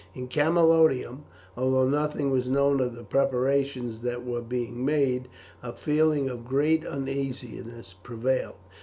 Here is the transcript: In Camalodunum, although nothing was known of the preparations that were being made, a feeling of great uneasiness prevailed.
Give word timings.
In 0.15 0.27
Camalodunum, 0.29 1.25
although 1.55 1.87
nothing 1.87 2.31
was 2.31 2.49
known 2.49 2.79
of 2.81 2.95
the 2.95 3.03
preparations 3.03 3.99
that 3.99 4.25
were 4.25 4.41
being 4.41 4.83
made, 4.83 5.27
a 5.61 5.73
feeling 5.73 6.27
of 6.27 6.43
great 6.43 6.83
uneasiness 6.83 7.93
prevailed. 8.01 8.57